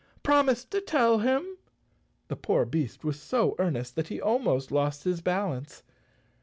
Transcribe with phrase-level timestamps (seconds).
[0.23, 1.45] Promise to tell him."
[2.27, 5.83] The poor beast was so earnest that he almost lost his balance.